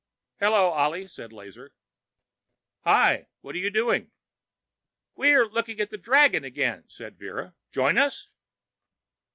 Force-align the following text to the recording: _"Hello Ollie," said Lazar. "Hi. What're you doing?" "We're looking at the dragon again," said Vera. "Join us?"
_"Hello 0.43 0.69
Ollie," 0.71 1.05
said 1.05 1.31
Lazar. 1.31 1.75
"Hi. 2.85 3.27
What're 3.41 3.55
you 3.55 3.69
doing?" 3.69 4.09
"We're 5.15 5.45
looking 5.45 5.79
at 5.79 5.91
the 5.91 5.97
dragon 5.99 6.43
again," 6.43 6.85
said 6.87 7.19
Vera. 7.19 7.53
"Join 7.71 7.99
us?" 7.99 8.27